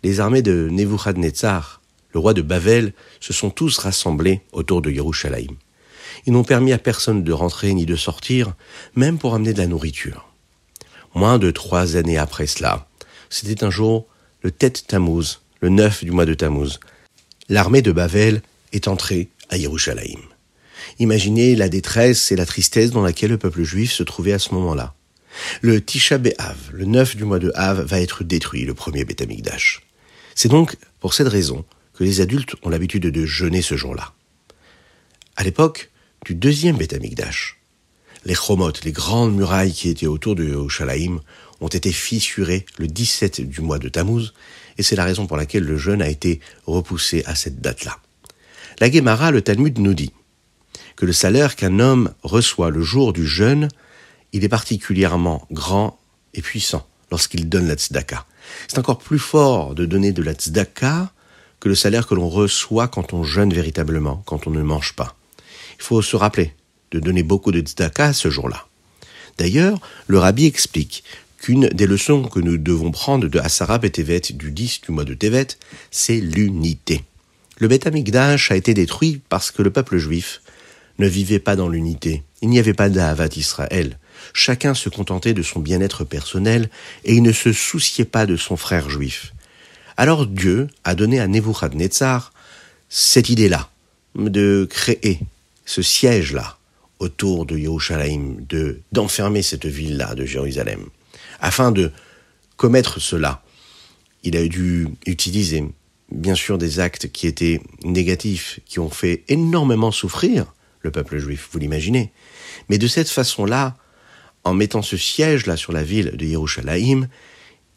les 0.03 0.21
armées 0.21 0.43
de 0.43 0.69
Nebuchadnezzar, 0.71 1.81
le 2.13 2.21
roi 2.21 2.35
de 2.35 2.43
Bavel, 2.43 2.93
se 3.21 3.33
sont 3.33 3.51
tous 3.51 3.79
rassemblés 3.79 4.41
autour 4.53 4.83
de 4.83 4.91
Yerushalayim. 4.91 5.57
Ils 6.27 6.33
n'ont 6.33 6.45
permis 6.45 6.73
à 6.73 6.79
personne 6.79 7.23
de 7.23 7.33
rentrer 7.33 7.73
ni 7.75 7.87
de 7.87 7.97
sortir, 7.97 8.55
même 8.95 9.19
pour 9.19 9.35
amener 9.35 9.53
de 9.53 9.59
la 9.59 9.67
nourriture. 9.67 10.29
Moins 11.15 11.39
de 11.39 11.51
trois 11.51 11.97
années 11.97 12.19
après 12.19 12.47
cela, 12.47 12.87
c'était 13.31 13.65
un 13.65 13.71
jour 13.71 14.07
le 14.43 14.51
Tête 14.51 14.87
Tammuz, 14.87 15.41
le 15.61 15.69
9 15.69 16.05
du 16.05 16.11
mois 16.11 16.27
de 16.27 16.35
Tammuz. 16.35 16.79
L'armée 17.49 17.83
de 17.83 17.93
Bavel 17.93 18.43
est 18.73 18.89
entrée 18.89 19.29
à 19.49 19.57
Yerushalayim. 19.57 20.21
Imaginez 20.99 21.57
la 21.57 21.69
détresse 21.69 22.31
et 22.33 22.37
la 22.37 22.47
tristesse 22.47 22.91
dans 22.91 23.03
laquelle 23.03 23.31
le 23.31 23.39
peuple 23.39 23.63
juif 23.63 23.93
se 23.93 24.03
trouvait 24.03 24.33
à 24.33 24.39
ce 24.39 24.55
moment-là. 24.55 24.95
Le 25.61 25.81
Tisha 25.81 26.19
B'Av, 26.19 26.57
le 26.73 26.85
9 26.85 27.17
du 27.17 27.25
mois 27.25 27.39
de 27.39 27.53
Av, 27.55 27.81
va 27.81 28.01
être 28.01 28.25
détruit, 28.25 28.65
le 28.65 28.75
premier 28.75 29.05
Beth 29.05 29.23
C'est 30.37 30.51
donc 30.51 30.77
pour 31.01 31.15
cette 31.15 31.29
raison 31.29 31.65
que 31.95 32.05
les 32.05 32.21
adultes 32.21 32.57
ont 32.63 32.69
l'habitude 32.69 33.07
de 33.07 33.25
jeûner 33.25 33.63
ce 33.63 33.75
jour-là. 33.75 34.13
À 35.35 35.45
l'époque 35.45 35.91
du 36.27 36.35
deuxième 36.35 36.77
Beth 36.77 36.95
les 38.27 38.35
Chomot, 38.35 38.73
les 38.85 38.93
grandes 38.93 39.35
murailles 39.35 39.73
qui 39.73 39.89
étaient 39.89 40.07
autour 40.07 40.35
de 40.35 40.45
Yerushalayim, 40.45 41.21
ont 41.61 41.69
été 41.69 41.91
fissurées 41.91 42.67
le 42.77 42.87
17 42.87 43.41
du 43.49 43.63
mois 43.63 43.79
de 43.79 43.89
Tammuz, 43.89 44.35
et 44.77 44.83
c'est 44.83 44.97
la 44.97 45.05
raison 45.05 45.27
pour 45.27 45.39
laquelle 45.39 45.65
le 45.65 45.79
jeûne 45.79 46.03
a 46.03 46.09
été 46.09 46.41
repoussé 46.67 47.23
à 47.25 47.35
cette 47.35 47.63
date-là. 47.63 47.99
La 48.79 48.91
Gemara, 48.91 49.31
le 49.31 49.41
Talmud 49.41 49.79
nous 49.79 49.95
dit 49.95 50.13
que 50.97 51.07
le 51.07 51.15
salaire 51.15 51.57
qu'un 51.57 51.79
homme 51.79 52.13
reçoit 52.23 52.69
le 52.69 52.83
jour 52.83 53.15
du 53.15 53.27
jeûne, 53.27 53.69
il 54.35 54.45
est 54.45 54.51
particulièrement 54.51 55.47
grand 55.51 55.99
et 56.35 56.43
puissant 56.43 56.87
lorsqu'il 57.11 57.49
donne 57.49 57.69
la 57.69 57.75
tzedaka. 57.77 58.27
C'est 58.69 58.79
encore 58.79 58.99
plus 58.99 59.19
fort 59.19 59.75
de 59.75 59.87
donner 59.87 60.13
de 60.13 60.23
la 60.23 60.33
tzedaka 60.33 61.13
que 61.61 61.69
le 61.69 61.75
salaire 61.75 62.07
que 62.07 62.15
l'on 62.15 62.29
reçoit 62.29 62.89
quand 62.89 63.13
on 63.13 63.23
jeûne 63.23 63.53
véritablement, 63.53 64.23
quand 64.27 64.47
on 64.47 64.51
ne 64.51 64.63
mange 64.63 64.95
pas. 64.95 65.17
Il 65.79 65.83
faut 65.83 66.03
se 66.03 66.17
rappeler 66.17 66.53
de 66.91 67.01
donner 67.01 67.23
beaucoup 67.23 67.53
de 67.53 67.61
tzedaka 67.61 68.13
ce 68.13 68.31
jour-là. 68.31 68.67
D'ailleurs, 69.39 69.79
le 70.07 70.19
rabbi 70.19 70.47
explique 70.47 71.05
qu'une 71.39 71.69
des 71.69 71.87
leçons 71.87 72.25
que 72.25 72.41
nous 72.41 72.57
devons 72.57 72.91
prendre 72.91 73.29
de 73.29 73.39
Asara 73.39 73.79
Betevet 73.79 74.23
du 74.31 74.51
10 74.51 74.81
du 74.83 74.93
mois 74.93 75.05
de 75.05 75.15
Tevet, 75.15 75.49
c'est 75.91 76.21
l'unité. 76.21 77.05
Le 77.59 77.69
Beth 77.69 77.87
Amikdash 77.87 78.51
a 78.51 78.57
été 78.57 78.75
détruit 78.75 79.21
parce 79.29 79.51
que 79.51 79.63
le 79.63 79.71
peuple 79.71 79.99
juif 79.99 80.43
ne 80.99 81.07
vivait 81.07 81.39
pas 81.39 81.57
dans 81.57 81.69
l'unité. 81.69 82.23
Il 82.43 82.49
n'y 82.49 82.59
avait 82.59 82.75
pas 82.75 82.89
d'Ahavat 82.89 83.29
Israël. 83.37 83.99
Chacun 84.33 84.75
se 84.75 84.89
contentait 84.89 85.35
de 85.35 85.43
son 85.43 85.61
bien-être 85.61 86.05
personnel 86.05 86.71
et 87.05 87.15
il 87.15 87.23
ne 87.23 87.33
se 87.33 87.53
souciait 87.53 88.05
pas 88.05 88.27
de 88.27 88.37
son 88.37 88.57
frère 88.57 88.91
juif. 88.91 89.33
Alors 89.97 90.27
Dieu 90.27 90.69
a 90.85 90.95
donné 90.95 91.21
à 91.21 91.27
Nebuchadnezzar 91.27 92.33
cette 92.89 93.31
idée-là, 93.31 93.71
de 94.15 94.67
créer 94.71 95.21
ce 95.65 95.83
siège-là 95.83 96.59
autour 96.99 97.47
de 97.47 97.57
Yerushalayim, 97.59 98.37
de, 98.49 98.81
d'enfermer 98.93 99.43
cette 99.43 99.67
ville-là 99.67 100.15
de 100.15 100.25
Jérusalem. 100.25 100.87
Afin 101.41 101.73
de 101.73 101.93
commettre 102.57 103.01
cela, 103.01 103.43
il 104.23 104.37
a 104.37 104.47
dû 104.47 104.89
utiliser 105.07 105.65
bien 106.11 106.35
sûr 106.35 106.59
des 106.59 106.81
actes 106.81 107.11
qui 107.13 107.27
étaient 107.27 107.61
négatifs, 107.85 108.61
qui 108.65 108.79
ont 108.79 108.91
fait 108.91 109.25
énormément 109.29 109.91
souffrir 109.91 110.55
le 110.81 110.91
peuple 110.91 111.19
juif, 111.19 111.49
vous 111.51 111.59
l'imaginez. 111.59 112.13
Mais 112.69 112.79
de 112.79 112.87
cette 112.87 113.09
façon-là, 113.09 113.77
en 114.47 114.55
mettant 114.55 114.83
ce 114.83 114.97
siège-là 114.97 115.57
sur 115.57 115.73
la 115.73 115.83
ville 115.83 116.13
de 116.17 116.25
Yerushalayim, 116.25 117.09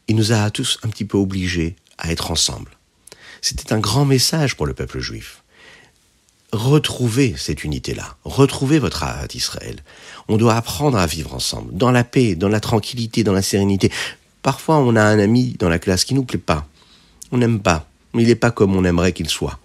il 0.07 0.15
nous 0.15 0.31
a 0.31 0.49
tous 0.51 0.79
un 0.83 0.89
petit 0.89 1.03
peu 1.03 1.17
obligés 1.17 1.75
à 1.97 2.11
être 2.11 2.29
ensemble. 2.29 2.71
C'était 3.41 3.73
un 3.73 3.79
grand 3.79 4.05
message 4.05 4.55
pour 4.55 4.67
le 4.67 4.73
peuple 4.73 4.99
juif. 4.99 5.43
Retrouvez 6.51 7.35
cette 7.37 7.63
unité-là, 7.63 8.15
retrouvez 8.23 8.79
votre 8.79 9.03
Ahat 9.03 9.27
Israël. 9.33 9.83
On 10.27 10.37
doit 10.37 10.55
apprendre 10.55 10.97
à 10.97 11.07
vivre 11.07 11.33
ensemble, 11.33 11.75
dans 11.75 11.91
la 11.91 12.03
paix, 12.03 12.35
dans 12.35 12.49
la 12.49 12.59
tranquillité, 12.59 13.23
dans 13.23 13.33
la 13.33 13.41
sérénité. 13.41 13.91
Parfois, 14.43 14.77
on 14.77 14.95
a 14.95 15.03
un 15.03 15.19
ami 15.19 15.55
dans 15.59 15.69
la 15.69 15.79
classe 15.79 16.05
qui 16.05 16.13
nous 16.13 16.23
plaît 16.23 16.39
pas. 16.39 16.67
On 17.31 17.37
n'aime 17.37 17.59
pas. 17.59 17.87
Il 18.13 18.27
n'est 18.27 18.35
pas 18.35 18.51
comme 18.51 18.75
on 18.75 18.83
aimerait 18.83 19.13
qu'il 19.13 19.29
soit. 19.29 19.59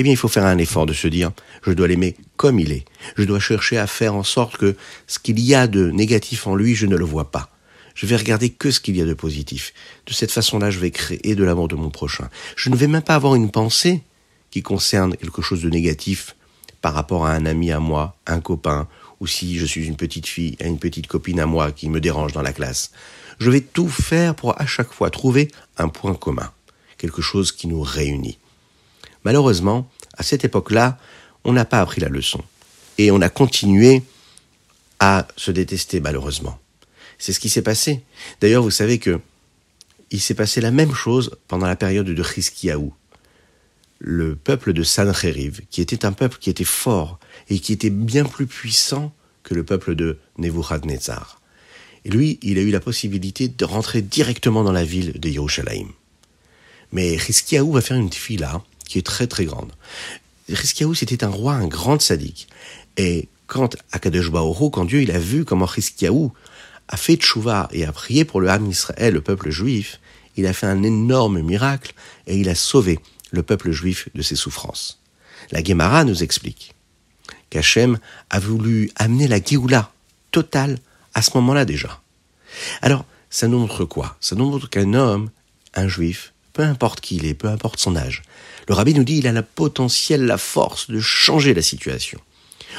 Eh 0.00 0.02
bien, 0.02 0.12
il 0.12 0.16
faut 0.16 0.28
faire 0.28 0.46
un 0.46 0.56
effort 0.56 0.86
de 0.86 0.94
se 0.94 1.08
dire, 1.08 1.30
je 1.62 1.72
dois 1.72 1.86
l'aimer 1.86 2.16
comme 2.38 2.58
il 2.58 2.72
est. 2.72 2.86
Je 3.18 3.24
dois 3.24 3.38
chercher 3.38 3.76
à 3.76 3.86
faire 3.86 4.14
en 4.14 4.22
sorte 4.22 4.56
que 4.56 4.74
ce 5.06 5.18
qu'il 5.18 5.38
y 5.38 5.54
a 5.54 5.66
de 5.66 5.90
négatif 5.90 6.46
en 6.46 6.54
lui, 6.54 6.74
je 6.74 6.86
ne 6.86 6.96
le 6.96 7.04
vois 7.04 7.30
pas. 7.30 7.50
Je 7.94 8.06
vais 8.06 8.16
regarder 8.16 8.48
que 8.48 8.70
ce 8.70 8.80
qu'il 8.80 8.96
y 8.96 9.02
a 9.02 9.04
de 9.04 9.12
positif. 9.12 9.74
De 10.06 10.14
cette 10.14 10.30
façon-là, 10.30 10.70
je 10.70 10.78
vais 10.78 10.90
créer 10.90 11.34
de 11.34 11.44
l'amour 11.44 11.68
de 11.68 11.74
mon 11.74 11.90
prochain. 11.90 12.30
Je 12.56 12.70
ne 12.70 12.76
vais 12.76 12.86
même 12.86 13.02
pas 13.02 13.14
avoir 13.14 13.34
une 13.34 13.50
pensée 13.50 14.00
qui 14.50 14.62
concerne 14.62 15.18
quelque 15.18 15.42
chose 15.42 15.60
de 15.60 15.68
négatif 15.68 16.34
par 16.80 16.94
rapport 16.94 17.26
à 17.26 17.32
un 17.32 17.44
ami 17.44 17.70
à 17.70 17.78
moi, 17.78 18.16
un 18.26 18.40
copain, 18.40 18.88
ou 19.20 19.26
si 19.26 19.58
je 19.58 19.66
suis 19.66 19.86
une 19.86 19.96
petite 19.96 20.26
fille 20.26 20.56
à 20.62 20.64
une 20.64 20.78
petite 20.78 21.08
copine 21.08 21.40
à 21.40 21.44
moi 21.46 21.72
qui 21.72 21.90
me 21.90 22.00
dérange 22.00 22.32
dans 22.32 22.40
la 22.40 22.54
classe. 22.54 22.90
Je 23.38 23.50
vais 23.50 23.60
tout 23.60 23.90
faire 23.90 24.34
pour 24.34 24.58
à 24.58 24.64
chaque 24.64 24.94
fois 24.94 25.10
trouver 25.10 25.50
un 25.76 25.88
point 25.88 26.14
commun, 26.14 26.50
quelque 26.96 27.20
chose 27.20 27.52
qui 27.52 27.66
nous 27.66 27.82
réunit. 27.82 28.38
Malheureusement, 29.24 29.88
à 30.16 30.22
cette 30.22 30.44
époque-là, 30.44 30.98
on 31.44 31.52
n'a 31.52 31.64
pas 31.64 31.80
appris 31.80 32.00
la 32.00 32.08
leçon. 32.08 32.42
Et 32.98 33.10
on 33.10 33.20
a 33.20 33.28
continué 33.28 34.02
à 34.98 35.26
se 35.36 35.50
détester, 35.50 36.00
malheureusement. 36.00 36.58
C'est 37.18 37.32
ce 37.32 37.40
qui 37.40 37.48
s'est 37.48 37.62
passé. 37.62 38.02
D'ailleurs, 38.40 38.62
vous 38.62 38.70
savez 38.70 38.98
que 38.98 39.20
il 40.10 40.20
s'est 40.20 40.34
passé 40.34 40.60
la 40.60 40.70
même 40.70 40.92
chose 40.92 41.30
pendant 41.46 41.66
la 41.66 41.76
période 41.76 42.06
de 42.06 42.22
Chizkiyahu 42.22 42.90
le 44.00 44.34
peuple 44.34 44.72
de 44.72 44.82
Sancheriv, 44.82 45.60
qui 45.70 45.82
était 45.82 46.06
un 46.06 46.12
peuple 46.12 46.38
qui 46.40 46.50
était 46.50 46.64
fort 46.64 47.20
et 47.50 47.58
qui 47.58 47.74
était 47.74 47.90
bien 47.90 48.24
plus 48.24 48.46
puissant 48.46 49.12
que 49.42 49.54
le 49.54 49.62
peuple 49.62 49.94
de 49.94 50.18
Nebuchadnezzar. 50.38 51.40
Lui, 52.06 52.38
il 52.42 52.58
a 52.58 52.62
eu 52.62 52.70
la 52.70 52.80
possibilité 52.80 53.48
de 53.48 53.64
rentrer 53.64 54.00
directement 54.00 54.64
dans 54.64 54.72
la 54.72 54.84
ville 54.84 55.20
de 55.20 55.28
Yerushalayim. 55.28 55.88
Mais 56.92 57.14
Hiskiaou 57.14 57.72
va 57.72 57.82
faire 57.82 57.98
une 57.98 58.12
fila 58.12 58.64
qui 58.90 58.98
est 58.98 59.06
très 59.06 59.28
très 59.28 59.44
grande. 59.44 59.72
Hiskiaou, 60.48 60.94
c'était 60.94 61.22
un 61.22 61.28
roi, 61.28 61.54
un 61.54 61.68
grand 61.68 62.02
sadique. 62.02 62.48
Et 62.96 63.28
quand 63.46 63.76
Akadosh 63.92 64.32
Baoru, 64.32 64.70
quand 64.72 64.84
Dieu 64.84 65.00
il 65.02 65.12
a 65.12 65.18
vu 65.18 65.44
comment 65.44 65.68
Hiskiaou 65.74 66.32
a 66.88 66.96
fait 66.96 67.14
tchouva 67.14 67.68
et 67.70 67.84
a 67.84 67.92
prié 67.92 68.24
pour 68.24 68.40
le 68.40 68.50
Ham 68.50 68.68
Israël, 68.68 69.14
le 69.14 69.20
peuple 69.20 69.50
juif, 69.50 70.00
il 70.36 70.44
a 70.44 70.52
fait 70.52 70.66
un 70.66 70.82
énorme 70.82 71.40
miracle 71.40 71.94
et 72.26 72.36
il 72.36 72.48
a 72.48 72.56
sauvé 72.56 72.98
le 73.30 73.44
peuple 73.44 73.70
juif 73.70 74.08
de 74.16 74.22
ses 74.22 74.34
souffrances. 74.34 74.98
La 75.52 75.62
Gemara 75.62 76.02
nous 76.04 76.24
explique 76.24 76.74
qu'Hachem 77.48 78.00
a 78.28 78.40
voulu 78.40 78.90
amener 78.96 79.28
la 79.28 79.40
Géoula 79.40 79.92
totale 80.32 80.80
à 81.14 81.22
ce 81.22 81.30
moment-là 81.34 81.64
déjà. 81.64 82.00
Alors, 82.82 83.04
ça 83.30 83.46
nous 83.46 83.58
montre 83.60 83.84
quoi? 83.84 84.16
Ça 84.20 84.34
nous 84.34 84.50
montre 84.50 84.68
qu'un 84.68 84.94
homme, 84.94 85.30
un 85.74 85.86
juif, 85.86 86.32
peu 86.60 86.66
importe 86.66 87.00
qui 87.00 87.16
il 87.16 87.24
est, 87.24 87.32
peu 87.32 87.48
importe 87.48 87.80
son 87.80 87.96
âge, 87.96 88.20
le 88.68 88.74
rabbi 88.74 88.92
nous 88.92 89.02
dit 89.02 89.16
il 89.16 89.26
a 89.26 89.32
la 89.32 89.42
potentiel, 89.42 90.26
la 90.26 90.36
force 90.36 90.90
de 90.90 91.00
changer 91.00 91.54
la 91.54 91.62
situation. 91.62 92.20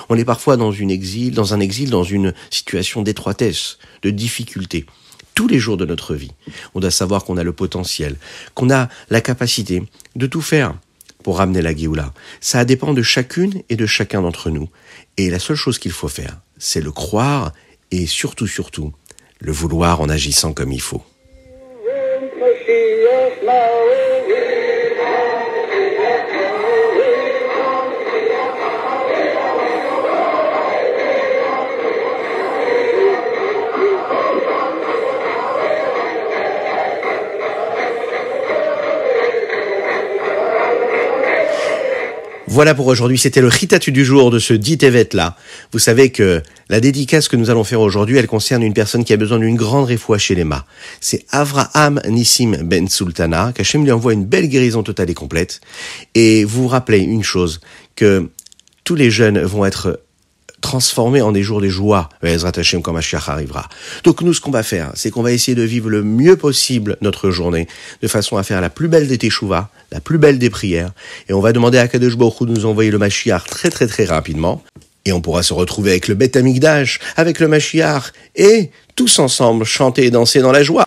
On 0.07 0.19
est 0.19 0.23
parfois 0.23 0.55
dans 0.55 0.71
une 0.71 0.91
exil, 0.91 1.33
dans 1.33 1.55
un 1.55 1.59
exil, 1.59 1.89
dans 1.89 2.03
une 2.03 2.31
situation 2.51 3.01
d'étroitesse, 3.01 3.79
de 4.03 4.11
difficulté. 4.11 4.85
Tous 5.33 5.47
les 5.47 5.57
jours 5.57 5.77
de 5.77 5.85
notre 5.87 6.13
vie, 6.13 6.29
on 6.75 6.79
doit 6.79 6.91
savoir 6.91 7.23
qu'on 7.23 7.37
a 7.37 7.43
le 7.43 7.53
potentiel, 7.53 8.17
qu'on 8.53 8.69
a 8.69 8.87
la 9.09 9.19
capacité 9.19 9.81
de 10.15 10.27
tout 10.27 10.41
faire 10.41 10.75
pour 11.23 11.39
ramener 11.39 11.63
la 11.63 11.75
Géoula. 11.75 12.13
Ça 12.39 12.65
dépend 12.65 12.93
de 12.93 13.01
chacune 13.01 13.63
et 13.69 13.77
de 13.77 13.87
chacun 13.87 14.21
d'entre 14.21 14.51
nous. 14.51 14.69
Et 15.17 15.31
la 15.31 15.39
seule 15.39 15.55
chose 15.55 15.79
qu'il 15.79 15.91
faut 15.91 16.07
faire, 16.07 16.37
c'est 16.59 16.81
le 16.81 16.91
croire 16.91 17.51
et 17.89 18.05
surtout, 18.05 18.45
surtout, 18.45 18.93
le 19.39 19.51
vouloir 19.51 20.01
en 20.01 20.09
agissant 20.09 20.53
comme 20.53 20.71
il 20.71 20.81
faut. 20.81 21.03
Louise. 23.41 24.10
Voilà 42.51 42.75
pour 42.75 42.87
aujourd'hui, 42.87 43.17
c'était 43.17 43.39
le 43.39 43.47
ritatu 43.47 43.93
du 43.93 44.03
jour 44.03 44.29
de 44.29 44.37
ce 44.37 44.53
dit 44.53 44.77
Tevet 44.77 45.07
là. 45.13 45.37
Vous 45.71 45.79
savez 45.79 46.09
que 46.09 46.43
la 46.67 46.81
dédicace 46.81 47.29
que 47.29 47.37
nous 47.37 47.49
allons 47.49 47.63
faire 47.63 47.79
aujourd'hui, 47.79 48.17
elle 48.17 48.27
concerne 48.27 48.61
une 48.61 48.73
personne 48.73 49.05
qui 49.05 49.13
a 49.13 49.17
besoin 49.17 49.39
d'une 49.39 49.55
grande 49.55 49.85
réfoua 49.85 50.17
chez 50.17 50.35
les 50.35 50.43
mâts. 50.43 50.65
C'est 50.99 51.25
Avraham 51.31 52.01
Nissim 52.09 52.57
Ben 52.63 52.89
Sultana, 52.89 53.53
qu'Hachem 53.55 53.85
lui 53.85 53.93
envoie 53.93 54.11
une 54.11 54.25
belle 54.25 54.49
guérison 54.49 54.83
totale 54.83 55.09
et 55.09 55.13
complète. 55.13 55.61
Et 56.13 56.43
vous 56.43 56.63
vous 56.63 56.67
rappelez 56.67 56.99
une 56.99 57.23
chose, 57.23 57.61
que 57.95 58.29
tous 58.83 58.95
les 58.95 59.11
jeunes 59.11 59.39
vont 59.39 59.63
être 59.63 60.01
transformer 60.61 61.21
en 61.21 61.31
des 61.31 61.43
jours 61.43 61.59
de 61.59 61.67
joie, 61.67 62.09
Ezrat 62.23 62.51
Hashem, 62.55 62.81
quand 62.81 62.93
Mashiach 62.93 63.27
arrivera. 63.27 63.67
Donc 64.03 64.21
nous, 64.21 64.33
ce 64.33 64.41
qu'on 64.41 64.51
va 64.51 64.63
faire, 64.63 64.91
c'est 64.93 65.11
qu'on 65.11 65.23
va 65.23 65.31
essayer 65.31 65.55
de 65.55 65.63
vivre 65.63 65.89
le 65.89 66.03
mieux 66.03 66.37
possible 66.37 66.97
notre 67.01 67.31
journée, 67.31 67.67
de 68.01 68.07
façon 68.07 68.37
à 68.37 68.43
faire 68.43 68.61
la 68.61 68.69
plus 68.69 68.87
belle 68.87 69.07
des 69.07 69.17
Teshuvah, 69.17 69.69
la 69.91 69.99
plus 69.99 70.17
belle 70.17 70.39
des 70.39 70.49
prières, 70.49 70.91
et 71.27 71.33
on 71.33 71.41
va 71.41 71.51
demander 71.51 71.77
à 71.77 71.87
Kadosh 71.87 72.15
Baruch 72.15 72.47
de 72.47 72.53
nous 72.53 72.65
envoyer 72.65 72.91
le 72.91 72.97
Mashiach 72.97 73.45
très 73.49 73.69
très 73.69 73.87
très 73.87 74.05
rapidement, 74.05 74.63
et 75.05 75.11
on 75.11 75.21
pourra 75.21 75.43
se 75.43 75.53
retrouver 75.53 75.91
avec 75.91 76.07
le 76.07 76.15
Bet 76.15 76.37
Amigdash, 76.37 76.99
avec 77.17 77.39
le 77.39 77.47
Mashiach, 77.47 78.13
et 78.35 78.69
tous 78.95 79.19
ensemble 79.19 79.65
chanter 79.65 80.05
et 80.05 80.11
danser 80.11 80.41
dans 80.41 80.51
la 80.51 80.63
joie. 80.63 80.85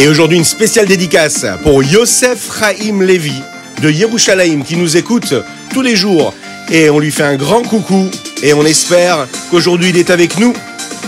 Et 0.00 0.08
aujourd'hui, 0.08 0.38
une 0.38 0.44
spéciale 0.44 0.86
dédicace 0.86 1.46
pour 1.62 1.84
Yosef 1.84 2.58
Chaim 2.58 3.02
Levi 3.02 3.40
de 3.82 3.88
Yerushalayim 3.88 4.62
qui 4.64 4.76
nous 4.76 4.96
écoute 4.96 5.34
tous 5.72 5.82
les 5.82 5.94
jours 5.94 6.34
et 6.70 6.90
on 6.90 6.98
lui 6.98 7.10
fait 7.10 7.24
un 7.24 7.36
grand 7.36 7.62
coucou 7.62 8.10
et 8.42 8.54
on 8.54 8.64
espère 8.64 9.26
qu'aujourd'hui 9.50 9.90
il 9.90 9.96
est 9.96 10.10
avec 10.10 10.38
nous. 10.38 10.52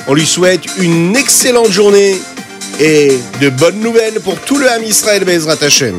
On 0.06 0.14
lui 0.14 0.26
souhaite 0.26 0.64
une 0.78 1.16
excellente 1.16 1.70
journée 1.70 2.16
et 2.80 3.18
de 3.40 3.48
bonnes 3.48 3.80
nouvelles 3.80 4.20
pour 4.20 4.38
tout 4.40 4.58
le 4.58 4.68
Ham 4.68 4.82
Israël 4.84 5.24
Bezrat 5.24 5.62
Hashem. 5.62 5.98